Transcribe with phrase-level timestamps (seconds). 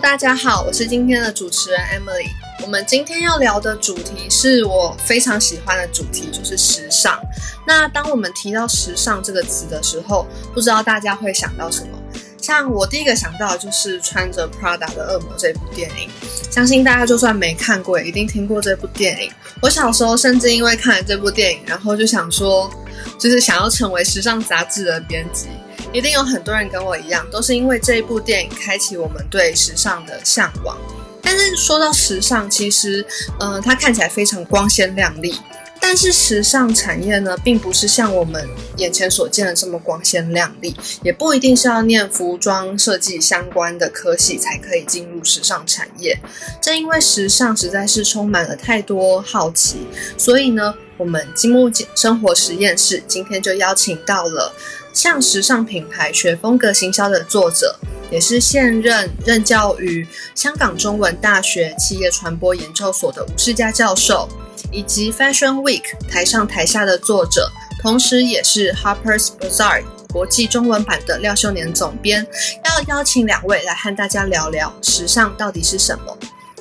[0.00, 2.28] 大家好，我是今天的主持人 Emily。
[2.62, 7.20] 我们今天要聊的主题是我非常喜欢的主题，就是时尚。
[7.66, 11.98] 那当我们提到时尚这个词的时候，不知道大家会想到什么？
[12.40, 16.08] 像我第一个想到的就是穿着 Prada 的恶魔这部电影，
[16.48, 19.32] 相信大家就算没看过，也一定听过这部电影。
[19.60, 22.70] 我小时候甚至因为看了这部电影，然后就想说，
[23.18, 25.48] 就是想要成为时尚杂志的编辑。
[25.92, 30.76] 一定有很多人跟我一样，都是因为这一部电影开启我们对时尚的向往。
[31.22, 33.04] 但是说到时尚，其实，
[33.40, 35.34] 嗯，它看起来非常光鲜亮丽。
[35.80, 46.18] 但是时尚产业呢，并不是像我们眼前所见的这么光鲜亮丽，也不一定是要念服装设计相关的科系才可以进入时尚产业。
[46.60, 49.86] 正因为时尚实在是充满了太多好奇，
[50.18, 54.52] 所以呢，我们积木生活实验室今天就邀请到了。
[54.92, 57.78] 向时尚品牌学风格行销的作者，
[58.10, 64.28] 也是现任任教于香港中文大学企业传播研究所的吴世佳教授，
[64.72, 67.50] 以及 Fashion Week 台上台下的作者，
[67.82, 72.26] 同时也是 Harper's Bazaar 国际中文版的廖秀年总编，
[72.64, 76.16] 要邀请两位来和大家聊聊时尚到底是什么。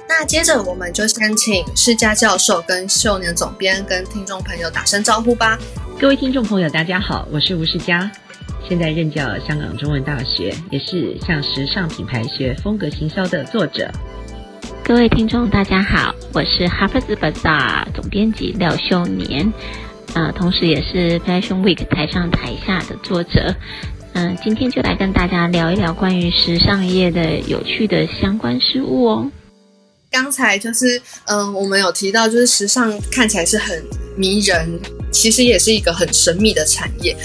[0.09, 5.59] 那接着我们就先请世佳教授跟秀年总编跟听众朋友打声招呼吧。
[5.99, 8.09] 各位听众朋友，大家好，我是吴世佳，
[8.67, 13.91] 现在任教香港中文大学，也是向时尚品牌学风格行销的作者。
[14.81, 19.51] 各位听众，大家好，我是 Harper's Bazaar 总编辑廖秀年，
[20.13, 23.53] 呃，同时也是 Fashion Week 台上台下的作者。
[24.13, 29.31] 嗯，今天就来跟大家聊一聊关于时尚业的有趣的相关事物哦。
[30.19, 34.67] 刚才就是，嗯，我们有提到，就是时尚看起来是很迷人。
[35.11, 37.15] 其实也是一个很神秘的产业，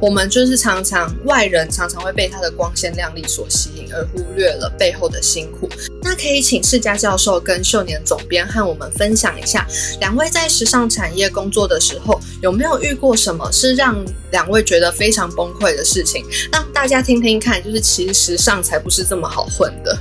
[0.00, 5.68] 我们就是常常外人常常会被它的光鲜亮丽所吸引，而忽略了背后的辛苦。
[6.00, 9.66] 那可以请世家教授跟秀年总编和我们分享一下，
[10.00, 16.24] 两位在时尚产业工作的时候，有没有遇过什么是让两位觉得非常崩溃的事情？
[16.52, 19.98] 让大家听听看，就是其实时尚才不是这么好混的。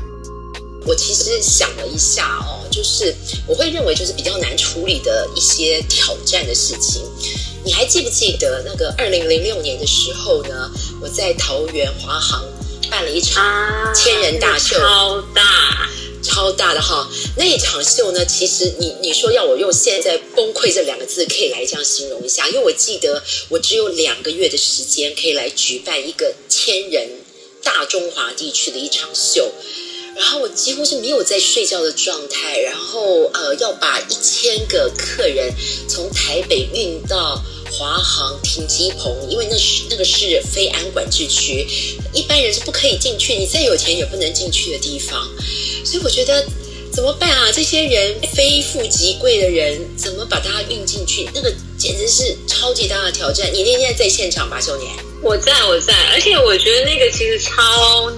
[0.87, 3.13] 我其实想了一下哦，就是
[3.45, 7.03] 我会认为就是比较难处理的一些挑战的事情。
[7.65, 10.71] 你还记不记得那个二零零六年的时候呢？
[11.01, 12.41] 我在桃园华航
[12.89, 15.89] 办了一场千人大秀，超大
[16.23, 17.07] 超大的哈。
[17.35, 27.09] 那一场秀呢，其实你你说要我用现在崩溃这两个字可以来这样形容一下，因为我记得我只有两个月的时间可以来举办一个千人
[27.61, 29.51] 大中华地区的一场秀。
[30.17, 35.53] 然后我几乎是没有在睡觉的状态，然后呃要把一千个客人
[35.87, 37.41] 从台北运到
[37.71, 41.67] 华航停机棚，因为那是那个是非安管制区，
[42.13, 45.29] 一般人是不可以进去，你再有钱也不能进去的地方。
[45.85, 46.43] 所以我觉得
[46.91, 47.51] 怎么办啊？
[47.51, 51.29] 这些人非富即贵的人，怎么把他运进去？
[51.33, 53.53] 那个简直是超级大的挑战。
[53.53, 54.91] 你那天在现场吧，秀年？
[55.21, 58.11] 我在，我在，而且我觉得那个其实超。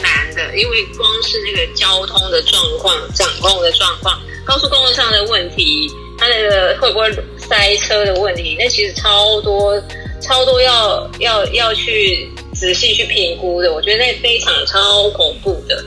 [0.00, 9.80] 难的，因为光是那个交通的状况、掌控的状况、高速公路上的问题，它那个会不会塞车的问题，那其实超多、
[10.20, 13.72] 超多要要要去仔细去评估的。
[13.72, 15.84] 我觉得那非常超恐怖的。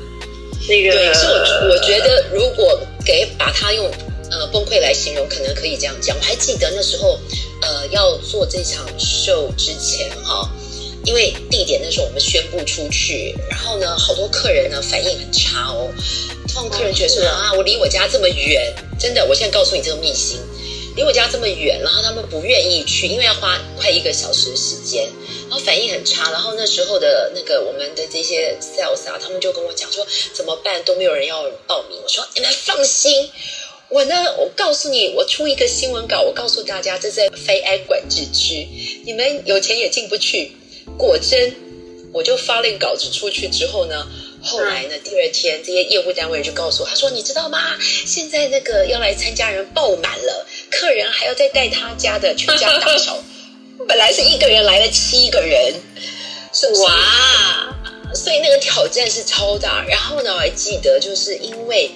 [0.67, 3.89] 那个，对，是我我觉得如果给把它用
[4.29, 6.15] 呃崩溃来形容，可能可以这样讲。
[6.15, 7.19] 我还记得那时候
[7.61, 10.47] 呃要做这场秀之前哈。
[11.05, 15.89] 因为地点那时候我们宣布出去，然后呢，好多客人呢反应很差哦。
[16.53, 20.39] 通常客人觉得说啊，我离我家这么远，真的，我现在告诉你这个秘辛，
[20.95, 25.07] 离我家这么远，然后他们不愿意去，因为要花快一个小时的时间，
[25.49, 26.29] 然后反应很差。
[26.29, 31.97] 然后那时候的那个我们的这些 sales 啊，他们就跟我讲说怎么办，都没有人要报名。
[32.03, 33.29] 我说你们放心，
[33.89, 38.67] 我呢，我告诉你，我出一个新闻稿，我告诉大家这在非安管制区，
[39.05, 40.51] 你们有钱也进不去。
[40.97, 41.55] 果真，
[42.13, 44.05] 我就发了稿子出去之后呢，
[44.43, 47.57] 后来呢，第二天这些业务单位就告诉我，他说：“你知道吗？
[48.05, 53.17] 现在那个要来参加人爆满了，客人还要再带他家的全家大小，
[53.87, 55.73] 本来是一个人来了七个人，
[56.83, 57.75] 哇！
[58.13, 59.85] 所以那个挑战是超大。
[59.87, 61.89] 然后呢，我还记得，就是因为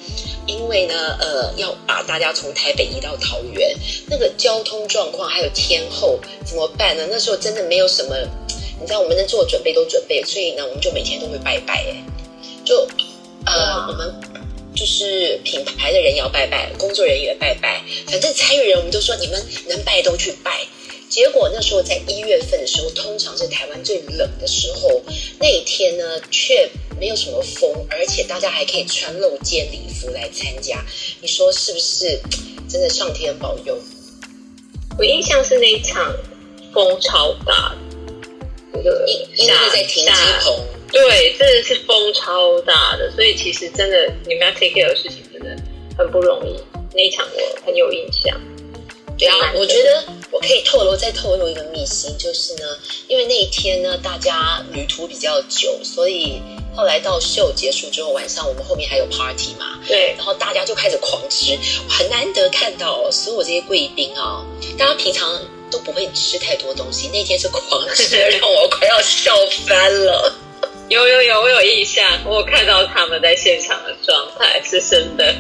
[0.48, 3.76] 因为呢，呃，要把大家从台北移到桃园，
[4.10, 7.06] 那个交通状况还有天后怎么办呢？
[7.12, 8.16] 那时候真的没有什么。”
[8.80, 12.04] 你知道我们能做准备都准备，所以呢，我们就每天都会拜拜，哎，
[12.64, 12.88] 就
[13.46, 14.14] 呃，我们
[14.76, 20.66] 就是品牌的人也要拜拜，工作人员拜拜，反正参与人我们都说你们能拜都去拜，
[21.10, 25.02] 结果那时候在一月份的时候，通常是台湾最冷的时候，
[25.40, 26.70] 那一天呢却
[27.00, 30.84] 没有什么风，而且大家还可以穿露肩礼服来参加。
[31.22, 32.20] 你说是不是？
[32.68, 33.78] 真的上天保佑。
[34.98, 36.12] 我印象是那一场
[36.74, 37.76] 风超大，
[38.86, 40.12] 那个因因为是在停机
[40.42, 40.60] 棚，
[40.92, 45.50] 对，真的是风超大的，所以其实真的你们要 take care 的事情真的
[45.98, 46.56] 很不容易。
[46.94, 48.40] 那一场我很有印象。
[49.18, 52.78] 对啊，我觉得我可以透露再透露一个秘辛，就是呢，
[53.08, 56.42] 因为那一天呢，大家旅途比较久，所以
[56.76, 61.58] 后来到秀结束之后，晚上我们后面还有 party 嘛，对，然后大家就开始狂吃，
[61.90, 64.46] 很难得看到所有这些贵宾啊，
[64.78, 65.42] 大家平常
[65.72, 67.62] 都不会吃太多东西，那天是狂
[67.94, 69.36] 吃，让我快要笑
[69.66, 70.34] 翻了。
[70.88, 75.34] 有有有，我有印象，我看到他们在现场的状态是真的。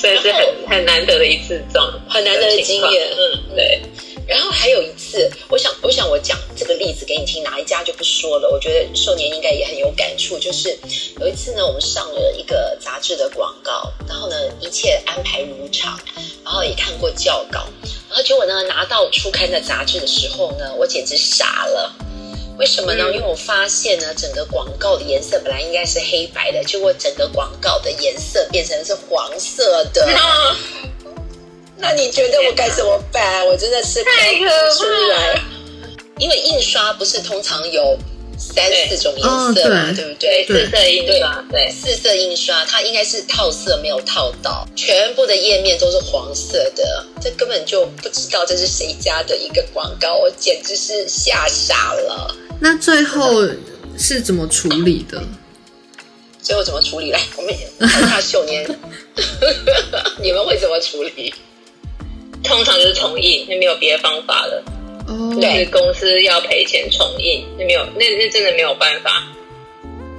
[0.00, 3.08] 所以是很很难得的一次状，很难得的经验。
[3.10, 3.82] 嗯，对。
[4.26, 8.48] 然后还有一次，我想，我想我讲这个例子给你听，哪一家就不说了。
[8.50, 10.38] 我觉得寿年应该也很有感触。
[10.38, 10.78] 就是
[11.20, 15.98] 有一次呢，我们上了一个杂志的广告，然后呢，一切安排如常，
[16.44, 17.66] 然后也看过教稿，
[18.14, 21.92] 然后结果呢，拿到初刊的杂志的时候呢，我简直傻了。
[22.56, 23.12] 为什么呢？
[23.12, 30.08] 因为我发现呢，整个广告的颜色本来应该是黑白的，结果整个广告的颜色变成是黄色的。
[31.76, 33.44] 那你觉得我该怎么办？
[33.48, 35.40] 我真的是太可出来。
[36.18, 37.98] 因为印刷不是通常有
[38.38, 39.22] 三四种颜
[39.54, 40.44] 色嘛，对不对？
[40.46, 52.34] 四色印刷，对，四色印刷，它应该是套色没有套到，全部的页面都是黄色的，这根本就不知道这是谁家的一个广告，我简直是吓傻了。
[52.60, 53.42] 那最后
[53.98, 55.22] 是怎么处理的？
[56.42, 57.10] 最后怎么处理？
[57.10, 58.66] 来，我们看下秀年，
[60.20, 61.32] 你们会怎么处理？
[62.42, 64.62] 通常就是同意，那没有别的方法了。
[65.06, 69.22] 哦，对，公司要赔钱重印，那没有，那那真的没有办法。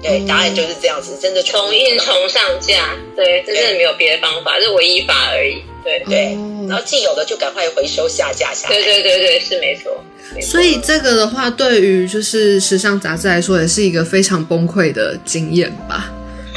[0.02, 5.64] 对，答案就是这样子，真的重印重上架，对，真的没有别的方法，是唯一法而已。
[5.84, 6.38] 对对，
[6.68, 8.68] 然后既有的就赶快回收下架下。
[8.68, 10.04] 对对对对，是没错。
[10.42, 16.12] 所以这个的话，对于就是时尚杂志来说，也是一个非常崩溃的经验吧。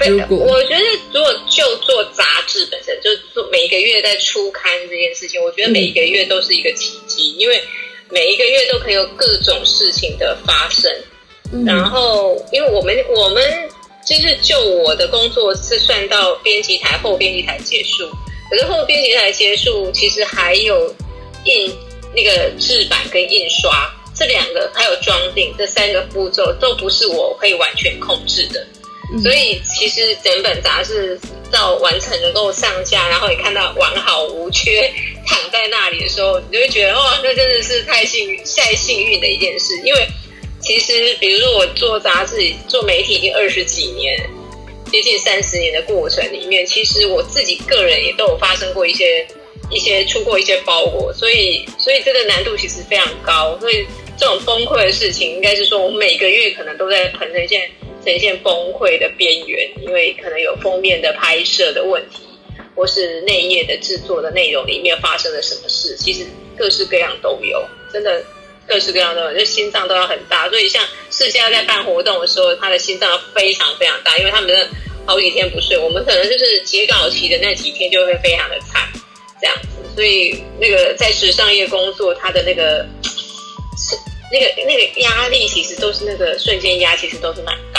[0.09, 7.61] 如果我觉得，如果就做杂志本身，就做每一个月在出刊这件事情，我觉得每一个月都是一个奇迹，因为
[8.11, 10.91] 每一个月都可以有各种事情的发生。
[11.65, 13.43] 然后，因为我们我们
[14.05, 18.09] 就是就我的工作是算到编辑台后编辑台结束，
[18.51, 20.95] 可是后编辑台结束，其实还有
[21.45, 21.73] 印。
[22.15, 23.71] 那个制版跟印刷
[24.15, 28.67] 这两个，还有装订这三个步骤，都不是我可以完全控制的。
[29.23, 31.19] 所以其实整本杂志
[31.51, 34.93] 到完成能够上架，然后你看到完好无缺
[35.27, 39.75] 躺在那里的时候，你就会觉得哇，那真的是太幸运、太幸运的一件事。
[39.85, 40.07] 因为
[40.61, 42.37] 其实，比如说我做杂志、
[42.69, 44.19] 做媒体已经二十几年，
[44.93, 49.27] 接近三十年的过程里面，其实我自己个人也都有发生过一些。
[49.71, 53.55] 一些出过一些包裹，所以所以这个难度其实非常高。
[53.61, 57.71] 所以这种崩溃的事情，应该是说我每个月可能都在呈现
[58.05, 62.23] 呈现崩溃的边缘，因为可能有封面的拍摄的问题，
[62.75, 66.25] 或是内页的制作的内容里面发生了什么事，其实
[66.57, 67.63] 各式各样都有，
[67.93, 68.23] 真的
[68.67, 70.49] 各式各样都有，就心脏都要很大。
[70.49, 74.69] 所以像世嘉在办活动的时候，他的心脏非常非常大，因为他们的
[75.05, 78.89] 好几天不睡，我们可能就是截稿期的那几天就会非常的惨。
[79.41, 82.85] 这样子，所以那个在时尚业工作，他的那个
[83.77, 83.97] 是
[84.33, 87.78] 那个那个压力，其实都是那个瞬间压，其实都是蛮高。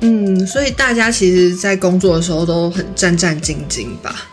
[0.00, 4.28] 嗯，所以大家其实，在工作的时候都很战战兢兢吧？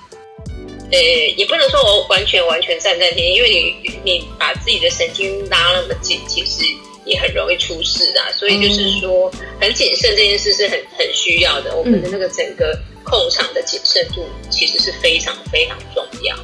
[0.91, 0.97] 呃，
[1.35, 3.49] 也不能说我完全完全战战兢兢，因为
[3.83, 6.63] 你你把自己的神经拉那么紧，其实
[7.05, 8.31] 也很容易出事啊。
[8.37, 11.75] 所以就是说，很谨慎这件事是很很需要的。
[11.75, 12.77] 我们的那个整个。
[13.09, 16.35] 控场的谨慎度其实是非常非常重要。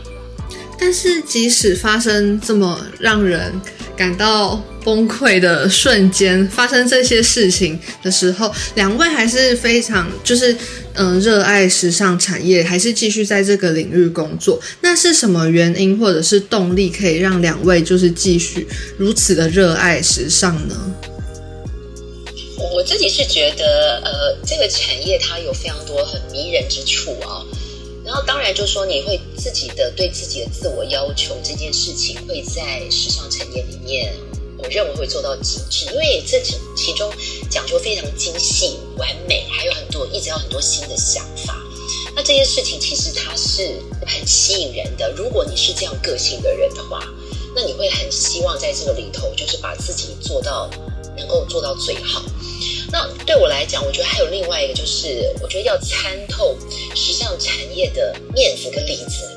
[0.80, 3.52] 但是，即使发生这么让人
[3.96, 10.56] 感到崩溃的瞬间，发生这些事情的时候，两位还是非常就是
[10.94, 14.60] 嗯热爱时尚产业，还是继续在这个领域工作。
[14.82, 20.76] 那是什么原因或者是动力，可以让两位就是继续如此的热爱时尚呢？
[22.76, 27.46] 我自己是觉得，呃，这个产业它有非常多很迷人之处啊。
[28.06, 34.14] 然后当然就说你会自己的对自己的自我要求这件事情，会在时尚产业里面，
[34.58, 37.12] 我认为会做到极致，因为这其其中
[37.50, 41.56] 讲究非常精细完美，还有很多一直有很多新的想法。
[42.16, 45.12] 那这件事情其实它是很吸引人的。
[45.18, 47.08] 如果你是这样个性的人的话，
[47.56, 50.70] 那你会很希望在这个里头，就是把自己做到
[51.18, 52.22] 能够做到最好。
[52.94, 56.56] 那对我来讲，我觉得还有另外一个，就是我觉得要参透
[56.96, 59.36] 时尚产业的面子跟里子。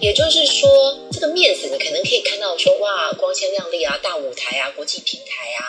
[0.00, 5.60] 也就是说，这个面子你可能可以看到说哇，光鲜亮丽啊，大舞台啊，国际平台啊，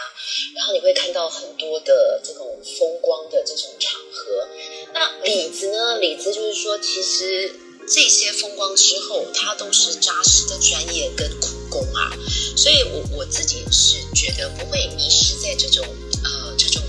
[0.56, 4.48] 然后你会看到很多的这种风光的这种场合。
[4.94, 5.98] 那里子呢？
[6.00, 7.53] 里子就是说，其实
[7.94, 12.15] 这些风光之后，它都是扎实的专业跟苦功啊。
[12.56, 15.86] 所以我我自己是觉得不会迷失在这种
[16.24, 16.82] 呃这种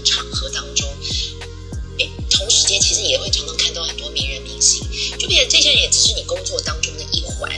[3.12, 4.82] 也会常常看到很多名人明星，
[5.18, 7.52] 就变成这些人也只是你工作当中的一环。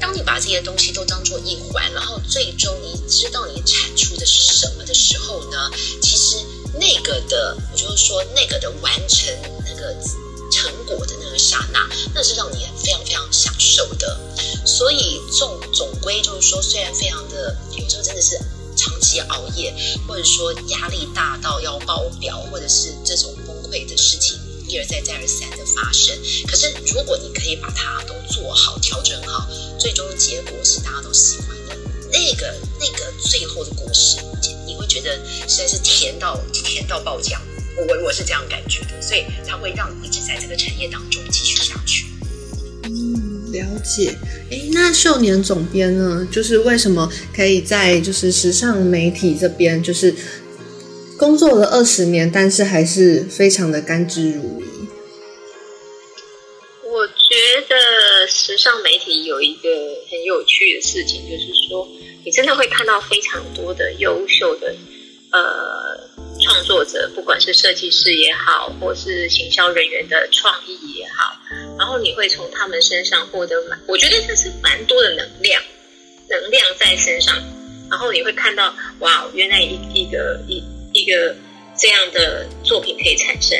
[0.00, 5.70] 当你把这些东西都当做一环，然后最终你知道你产出的是什么的时候呢？
[6.02, 6.44] 其实
[6.74, 9.32] 那个的，我就是说那个的完成
[9.64, 9.94] 那个
[10.50, 14.18] 成果的那个刹那，那是让你非常非常享受的。
[14.66, 18.36] 所以总总归就是说，虽然非常的有时候真的是
[18.76, 19.72] 长期熬夜，
[20.08, 24.36] 或者说压力大到要爆表，或者是这种崩溃的事情
[24.68, 26.14] 一而再再而三的发生。
[26.46, 31.76] 可是如果你可以把它都做好、调整好，最终结果是大家都喜欢的。
[32.12, 34.18] 那个那个最后的果实，
[34.66, 35.18] 你会觉得
[35.48, 37.38] 实在是甜到甜到爆浆。
[37.78, 42.06] 我我是这样感觉的，所以它会让你一直在这个产业当中继续下去。
[42.84, 44.16] 嗯，了解。
[44.50, 46.26] 哎，那秀年总编呢？
[46.30, 50.14] 就是为什么可以在就是时尚媒体这边，就是
[51.18, 54.64] 工作了二十年，但是还是非常的甘之如饴。
[56.84, 57.14] 我觉
[57.68, 59.68] 得时尚媒体有一个
[60.10, 61.86] 很有趣的事情，就是说，
[62.24, 64.74] 你真的会看到非常多的优秀的
[65.32, 66.08] 呃
[66.40, 71.36] 创作者，不管是设计师也好，或是行销人员的创意也好，
[71.78, 75.62] 然后你会从他们身上获得蛮，我觉得这是蛮多的能量，
[76.28, 77.34] 能量在身上，
[77.90, 80.62] 然后你会看到，哇，原来一一个一
[80.96, 81.36] 一个
[81.78, 83.58] 这样的作品可以产生。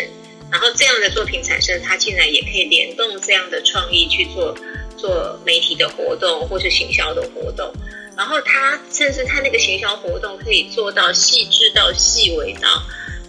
[0.51, 4.57] 然后这样的作品产生，它竟然也可以联动这样的创意去做
[4.97, 7.73] 做媒体的活动或是行销的活动。
[8.17, 12.83] 然后它甚至它那个行销活动可以做到细致到细微到，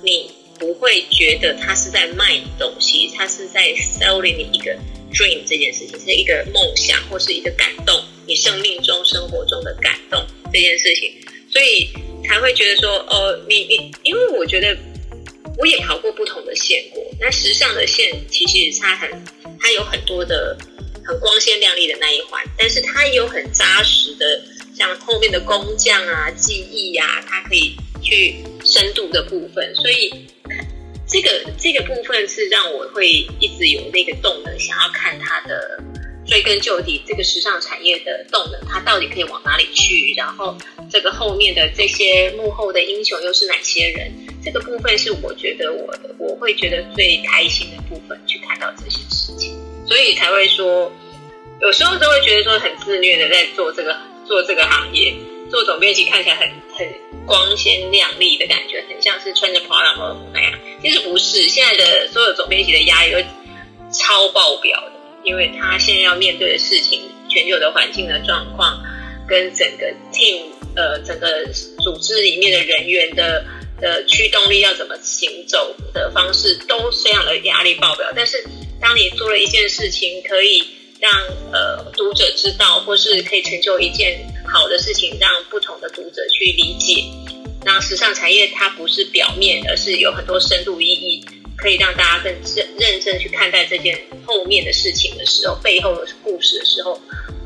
[0.03, 4.71] 你不会觉得它是在卖东西，它是在 selling 你一个
[5.11, 10.23] dream 这件事情，是一个梦想或是一个感动，你生命中生活中的感动
[10.53, 11.11] 这件事情，
[11.51, 11.89] 所以
[12.27, 14.77] 才会觉得说，哦，你你，因为我觉得。
[15.59, 19.09] 我也跑过不同的线过，那时尚的线其实它很，
[19.59, 20.55] 它有很多的
[21.03, 24.39] 很光鲜亮丽的那一环，但是它也有很扎实的，
[24.77, 29.73] 像后面的工匠啊、技艺呀，它可以去深度的部分。
[29.73, 30.27] 所以
[31.07, 33.07] 这个这个部分是让我会
[33.39, 35.83] 一直有那个动能，想要看它的
[36.27, 40.13] 追根究底，这个时尚产业的动能，它到底可以往哪里去？
[40.15, 40.57] 然后
[40.91, 44.11] 这个后面的这些幕后的英雄又是哪些人？
[44.43, 49.57] 这个部分是我觉得我的我会觉得最开心的部分，去看到这些事情，
[49.87, 50.91] 所以才会说，
[51.61, 55.13] 有时候都会觉得说很自虐的在做这个做这个行业，
[55.49, 56.87] 做总编辑看起来很很
[57.25, 60.53] 光鲜亮丽的感觉，很像是穿着 Prada 那样。
[60.81, 63.19] 其实不是，现在的所有总编辑的压力都
[63.91, 64.81] 超爆表，
[65.27, 68.81] 因为他现在要面对的事情，全球的环境的状况，
[69.27, 71.45] 跟整个 team 呃整个
[71.83, 73.45] 组织里面的人员的。
[73.79, 78.43] 的驱动力要怎么行走的方式都非常的压力爆表，但是
[78.81, 80.63] 当你做了一件事情，可以
[80.99, 81.11] 让
[81.51, 84.19] 呃读者知道，或是可以成就一件
[84.51, 87.03] 好的事情，让不同的读者去理解，
[87.63, 91.23] 那时尚产业它不是表面，而是有很多深度意义，
[91.57, 97.01] 可以让大家更认认真去看待这件后面的事情的时候，背后的故事的时候，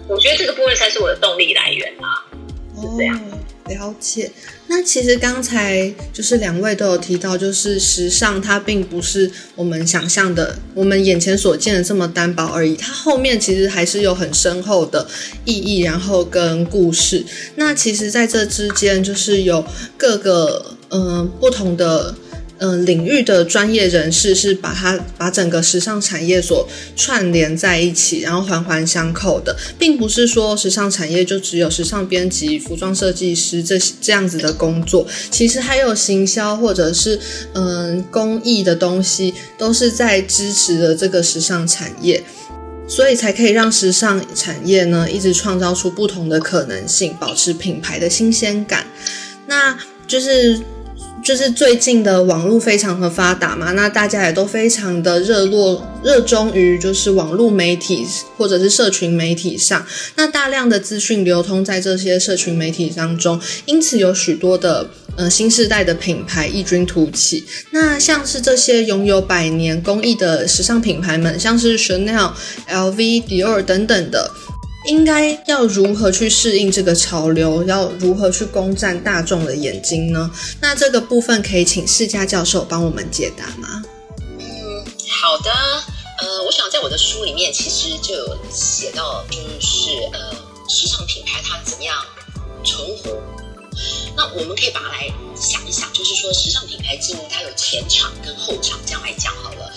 [0.08, 2.28] 我觉得这个部分才是我的动力来源啊，
[2.76, 3.20] 是这样。
[3.68, 4.30] 了解，
[4.68, 15.08] 那其实刚才就是两位都有提到，就是时尚它并不是我们想象的，我们眼前所见的这么单薄而已，它后面其实还是有很深厚的
[15.46, 17.24] 意义，然后跟故事。
[17.56, 19.64] 那其实在这之间，就是有
[19.96, 22.14] 各个嗯不同的。
[22.64, 37.20] 嗯，领域的专业人士是把它把整个时尚产业所串联在一起，然后环环相扣的，并不是说时尚产业就只有时尚编辑、服装设计师这这样子的工作，其实还有行销或者是
[37.54, 42.24] 嗯工艺的东西，都是在支持的这个时尚产业，
[42.88, 48.86] 所以才可以让时尚产业呢一直创造出不同的可能性，保持品牌的新鲜感。
[49.48, 49.76] 那
[50.06, 50.62] 就是。
[51.24, 58.06] 就是最近的网络非常的发达嘛，那大家也都非常的热络热衷于就是网络媒体
[58.38, 59.86] 或者是社群媒体上，
[60.16, 67.44] 那大量的资讯流通在这些社群媒体当中，因此有许多的呃新时代的品牌异军突起。
[67.70, 72.32] 那像是这些拥有百年工艺的时尚品牌们，像是 Chanel、
[72.68, 74.32] LV、Dior 等等的。
[74.86, 77.64] 应该要如何去适应这个潮流？
[77.64, 80.32] 要如何去攻占大众的眼睛呢？
[80.60, 83.84] 那这个部分可以请世家教授帮我们解答吗？
[84.40, 85.52] 嗯，好的。
[86.22, 90.32] 呃，我想在我的书里面其实就有写到，就是呃，
[90.70, 91.96] 时尚品牌它怎么样
[92.64, 93.20] 存活。
[94.16, 99.74] 那我们可以把它来想一想，就是说时尚品牌经营它有前场跟后场，这样来讲好了。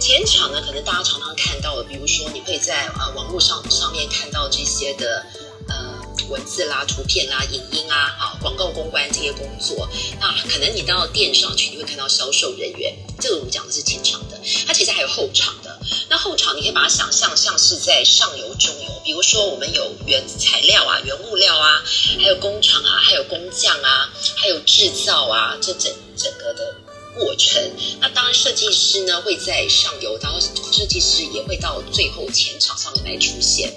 [0.00, 5.24] 前场呢，可能大家常常看到的，比如说你会在呃网络上上面看到这些的
[5.68, 9.86] 呃文字啦、图片啦、影音啊、啊广告公关这些工作。
[10.18, 14.40] 那可能你到店上去，你会看到销售人员，这个我们讲的是前场的。
[14.66, 15.78] 它其实还有后场的。
[16.08, 21.82] 那后场你可以把它想象像是在上游、中游，比如说我们有原材料啊、原物料啊，
[22.18, 26.74] 还有工厂啊，还有工匠啊，还有制造啊，这整整个的。
[27.20, 27.62] 过程，
[28.00, 33.70] 那当然设计师呢会在上游，然后设计师也会到最后前场上面来出现。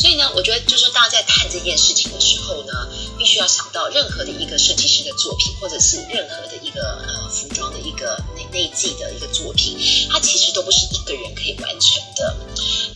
[0.00, 2.72] 所以呢，我觉得就是大家在谈这件事情的时候呢，
[3.18, 9.76] 必须要想到任何的一个设计师的作品，或者是任何的一个呃服装的一个内内季的一个作品，
[10.10, 12.36] 它其实都不是一个人可以完成的。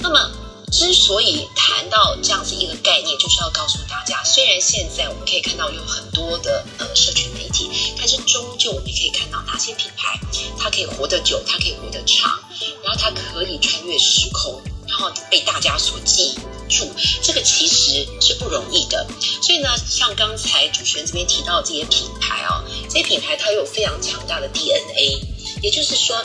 [0.01, 0.31] 那么。
[0.73, 10.19] 之所以谈到这样子一个概念，就是要告诉大家，虽然现在我们可以看到有很多的呃社群媒体，但是终究我们可以看到哪些品牌
[10.59, 12.41] 它可以活得久，它可以活得长，
[12.83, 16.35] 然后它可以穿越时空，然后被大家所记
[16.71, 16.91] 住，
[17.23, 19.07] 这个其实是不容易的。
[19.43, 25.21] 所以呢，像刚才主持人这边提到这些品牌啊，这些品牌它有非常强大的 DNA，
[25.63, 26.17] 也就是说。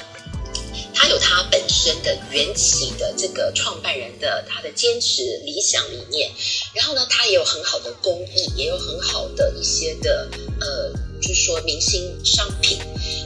[0.94, 6.32] 它有它本身的缘起的这个创办人的他的坚持理想理念，
[6.74, 10.30] 然后呢，它也有很好的工艺，也有很好的一些的
[10.60, 12.80] 呃，就是说明星商品，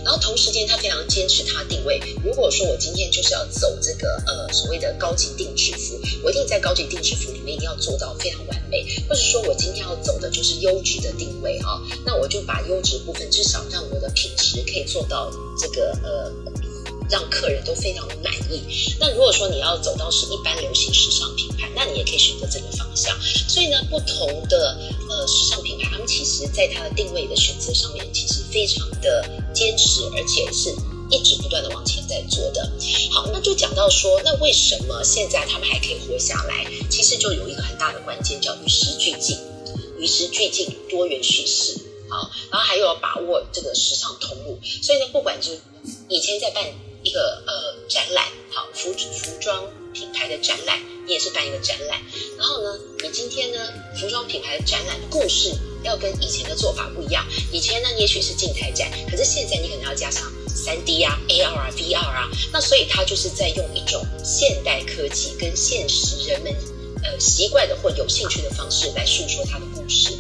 [0.04, 2.02] 然后同时间他非常坚持他定位。
[2.24, 16.32] 如果说我今天就是要走这个呃所谓的高级定制服，我一定在高级定制服里面一定要做到非常完美，或者说我今天要走的就是优质的定位哈，那我就把优质部分至少让我的品质可以做到这个呃。
[17.12, 18.64] 让客人都非常的满意。
[19.00, 23.16] 那如果说你要走到是一般流行时尚品牌，那你也可以选择这个方向。
[23.50, 24.78] 所以呢，不同的
[25.10, 30.74] 呃时尚品牌，他们其实在它的定位的选择上面，其实非常的坚持，而且是
[31.10, 32.72] 一直不断的往前在做的。
[33.12, 36.66] 好，那就讲到说，那为什么现在他们还可以活下来？
[36.90, 39.38] 其实就有一个很大的关键，叫与时俱进，
[40.00, 41.78] 与时俱进，多元叙事。
[42.10, 44.60] 好，然后还有把握这个时尚通路。
[44.82, 45.52] 所以呢，不管就
[46.08, 46.64] 以前在办。
[47.04, 52.00] 一个呃展览，好服服装品牌的展览，你也是办一个展览。
[52.38, 53.60] 然后呢，你今天呢
[54.00, 55.52] 服装品牌的展览故事
[55.84, 57.26] 要跟以前的做法不一样。
[57.52, 62.30] 以前呢也许是静态展，可是现在你可能要加上三 D 啊、AR 啊、VR 啊。
[62.52, 66.54] 那所以它就是在用一种现代科技跟现实人们
[67.04, 70.12] 呃习惯的或有兴趣的方式来诉说它的故事。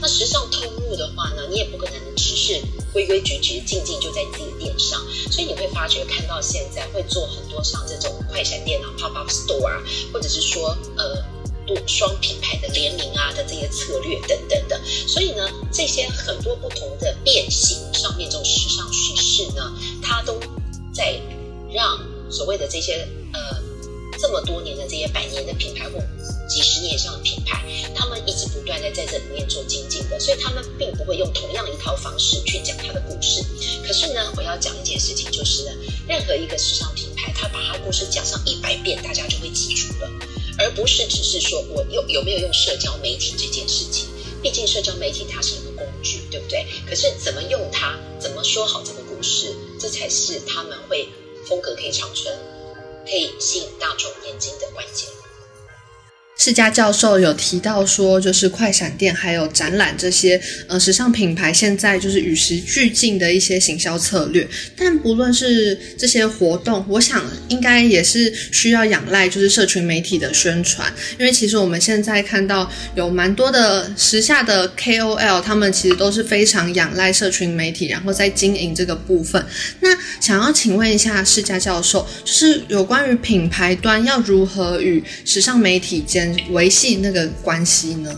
[0.00, 2.60] 那时尚通路的话呢，你也不可能是
[2.92, 11.24] 规规矩矩、静静就在自己的店上，所以你会发觉看到现在会做很多像这种快闪店啊、pop up store 啊，或者是说呃
[11.66, 14.80] 多双品牌的联名啊的这些策略等等的。
[15.06, 20.38] 所以呢，这些很多不同的变形上面这种时尚趋势呢，它都
[20.92, 21.18] 在
[21.72, 21.98] 让
[22.30, 23.63] 所谓的这些呃。
[24.18, 26.00] 这么多年的这些百年的品牌或
[26.48, 33.42] 几十年以上的品牌，他们一直不断的在这里面做精进的，所以他们并不会用同样一套方式去讲他的故事。
[33.86, 35.72] 可是呢，我要讲一件事情，就是呢，
[36.08, 40.10] 任何一个时尚品牌，他把他故事讲上一百遍，大家就会记住了，
[40.58, 44.06] 而不是只是说我用有没有用社交媒体这件事情。
[44.42, 46.66] 毕竟社交媒体它是一个工具，对不对？
[46.86, 51.08] 可是怎么用它，怎么说好这个故事，这才是他们会
[51.46, 52.38] 风格可以长存。
[53.04, 55.23] 可以吸引大众眼睛的关键。
[56.36, 64.46] 世家教授有提到说，就是快闪店还有展览这些呃时尚品牌，现在就是与时俱进的一些行销策略。
[64.76, 79.42] 但不论是这些活动，我想应该也是需要仰赖就是社群媒体的宣传，因为其实我们现在看到有蛮多的时下的 KOL，他们其实都是非常仰赖社群媒体，然后在经营这个部分。
[79.80, 88.14] 那想要请问一下世家教授，就是有关于品牌端要如何与时尚媒体间维系那个关系呢？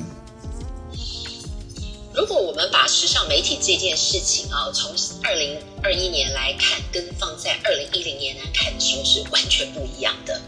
[2.14, 10.40] 如果我们把时尚媒体这件事情啊，从二零二一年来看，跟放在二零一零年来看的时候是完全不一样的。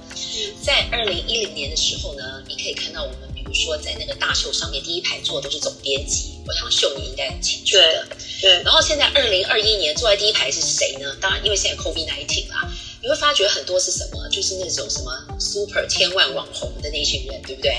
[0.63, 8.09] 在二零一零年的时候呢，你可以看到我们，比如说在那个大秀上面第一排坐的都是总编辑，我想秀你应该很清楚的。
[8.41, 11.15] 对，然后现在二零二一年坐在第一排是谁呢？
[11.21, 17.73] 当然，因为现在 COVID nineteen 啦，你会发觉很多是什么，就是那种什么 super 千万网红的那群人，对不对？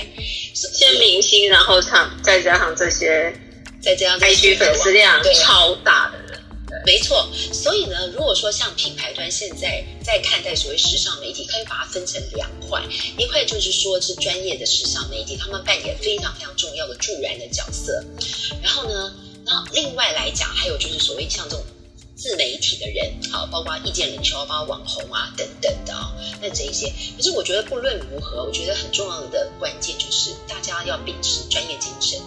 [0.54, 3.32] 先明星，然后上再加上这些
[3.82, 6.40] 再加上 IG 粉丝量超大的人，
[6.86, 12.82] 没错，所以呢，如果说像品牌端现在在看待所谓时尚媒体，可以把它分成两块，
[13.18, 18.02] 一块就是说是专业的时尚媒体，他们扮演非常非常重要的助燃的角色。
[18.62, 19.14] 然后呢，
[19.46, 21.64] 然后另外来讲，还有就是所谓像这种
[22.20, 26.92] 自媒体的人，好，包括意见领袖，包括网红啊等等的啊、那这一些。
[27.16, 32.20] 可是我觉得不论如何，我觉得很重要的关键就是大家要秉持专业精神，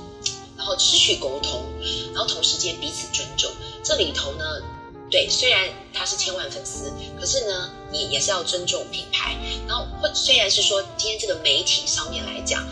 [0.57, 1.63] 然后持续沟通，
[2.11, 3.51] 然后同时间彼此尊重。
[3.83, 4.43] 这里头呢，
[5.11, 9.37] 对，虽然他是千万粉丝，可是呢，你也是要尊重品牌。
[9.67, 12.65] 然后会虽然是说今天这个媒体上面来讲，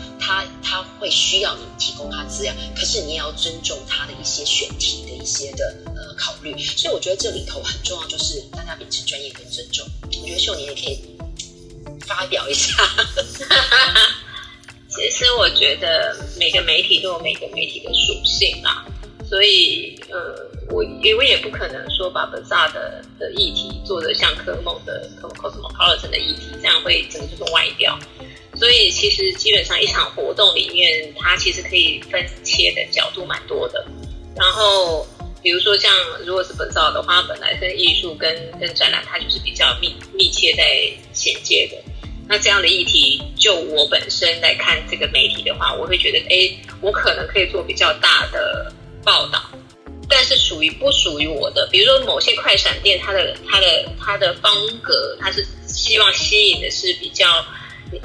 [1.12, 6.56] 需要你提供他资料，可是你也要尊重他的一些选题的一些的呃考虑。
[6.58, 9.86] 所以我觉得这里头很重要，就是大家秉持专业跟尊重。
[10.02, 10.98] 我觉得秀年也可以
[12.06, 12.74] 发表一下。
[14.88, 18.84] 其实我觉得每个媒体都有每个媒体的属性啦，
[19.26, 27.98] 所以呃，我因为也不可能说把 Bazaar 的的议题做得像科梦的 Cosmopolitan 的议题，这样会整个就是歪掉。
[28.54, 33.84] 所以其实基本上一场活动里面，它其实可以分切的角度蛮多的。
[34.36, 35.06] 然后
[35.42, 35.92] 比如说像
[36.24, 41.76] 如果是 Bazaar 的话，本来跟艺术跟跟展览，它就是比较密密切在衔接的。
[42.28, 49.50] 那这样的议题，就我本身来看这个媒体的话，我会觉得，哎，我可能可以做比较大的报道，
[50.08, 57.26] 但是属于不属于我的，比如说某些快闪店，它的它的它的风格，它是希望吸引的是比较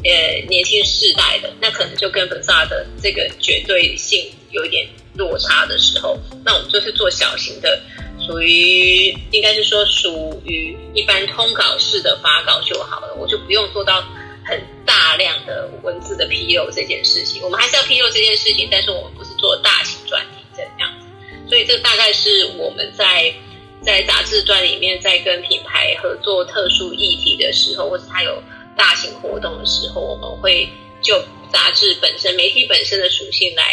[0.03, 7.79] 呃年轻世代的，那可能就跟本萨的这个绝对性有一点落差的时候，那我们就是做小型的。
[8.19, 14.03] 属于应该是说属于一般通稿式的发稿就好了，我就不用做到
[14.43, 17.41] 很大量的文字的披露这件事情。
[17.43, 21.05] 我们还是要披露这件事情，但是我们不是做大型专题这样子。
[21.47, 23.33] 所以这大概是我们在
[23.81, 28.43] 在杂志端里面在跟品牌合作特殊议题的时候，或者他有
[28.77, 30.69] 大型活动的时候，我们会
[31.01, 31.19] 就
[31.51, 33.63] 杂志本身、媒体本身的属性来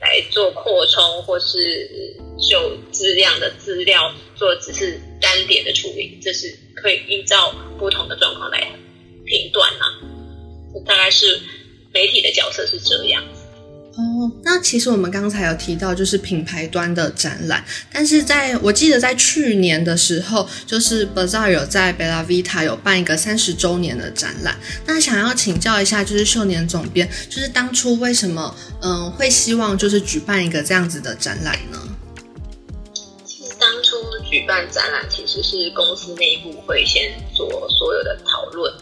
[0.00, 2.16] 来做扩充，或是
[2.50, 8.60] 就质量的资料做只是单点的处理，这是可以依照不同的状况来
[9.24, 9.86] 评断啊。
[10.86, 11.40] 大概是
[11.92, 13.22] 媒体的角色是这样。
[14.32, 24.56] 哦，那其实我们刚才有提到就是品牌端的展览，但是在我记得在去年的时候，就是 Bazaar 有在 Bella Vita 有办一个三十周年的展览。
[24.86, 31.78] 那想要请教一下，就是秀年总编，就是当初为什么嗯会希望就是举办一个这样子的展览呢？
[33.24, 33.96] 其实当初
[34.28, 38.72] 举办展览其实是公司内部会先做所有的讨论，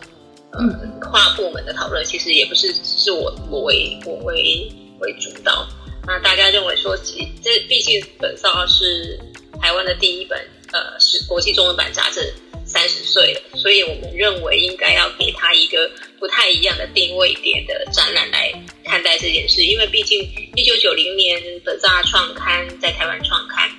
[0.59, 5.67] 嗯，跨部门的讨论，其实也不是是我我为我为为主导。
[6.07, 9.19] 那大家认为说，其这毕竟本少是
[9.61, 10.39] 台湾的第一本
[10.73, 12.33] 呃是国际中文版杂志，
[12.65, 18.51] 三十岁了，所以我们认为应该要给他一个不太一样的定位点的展览来
[18.85, 20.21] 看待这件事，因为毕竟
[20.57, 23.71] 一九九零年本杂创刊在台湾创刊，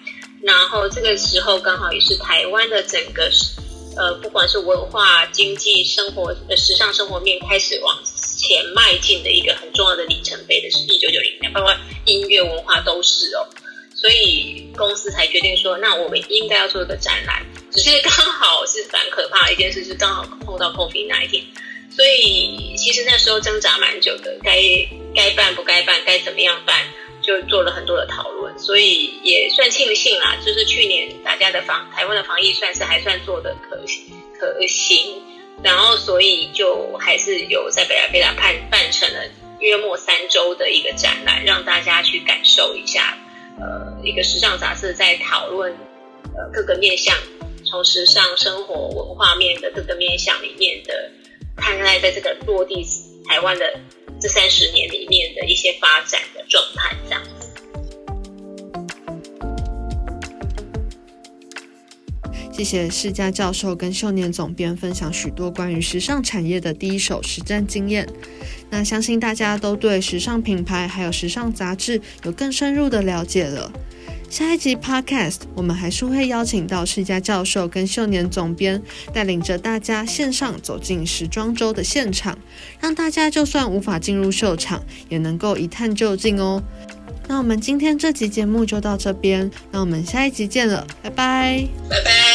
[0.43, 3.29] 然后这个时候刚好也是台湾的整个
[3.97, 7.99] 呃不管是文化、经济、生活、呃时尚生活面开始往
[8.41, 11.71] 前迈进的一个很重要的里程碑的是一九九零年，包括
[12.05, 13.47] 音乐文化都是哦。
[13.93, 17.45] 所以公司才决定说，那我们应该要做一个展览。
[17.71, 21.45] 只是刚好是蛮可怕的一件事，是刚好碰到 COVID 那一天，
[21.95, 24.59] 所以其实那时候挣扎蛮久的，该
[25.13, 26.87] 该办不该办，该怎么样办，
[27.21, 28.57] 就做了很多的讨论。
[28.57, 33.77] 所以也算庆幸啦，就是去年大家的防台湾的防疫算是还算做的可
[34.39, 35.21] 可行，
[35.63, 39.19] 然后所以就还是有在北拉贝拉办办成了
[39.59, 43.17] 约莫三周的一个展览，让大家去感受一下。
[43.59, 45.71] 呃，一个时尚杂志在讨论
[46.33, 47.15] 呃各个面向，
[47.63, 51.11] 从时尚、生活、文化面的各个面向里面的，
[51.55, 52.83] 看待在这个落地
[53.27, 53.79] 台湾的
[54.19, 57.21] 这三十年里面的一些发展的状态，这样
[62.61, 68.07] 谢谢世家教授跟秀年总编分享许多关于时尚产业的第一手实战经验。
[68.69, 73.71] 那相信大家都对时尚品牌还有时尚杂志有更深入的了解了。
[74.29, 78.79] 下一集 Podcast，我们还是会邀请到世家教授跟秀年总编，
[79.11, 82.37] 带领着大家线上走进时装周的现场，
[82.79, 86.61] 让大家就算无法进入秀场，也能够一探究竟哦。
[87.27, 92.30] 那我们今天这集节目就到这边，那我们下一集见了，拜拜，拜拜。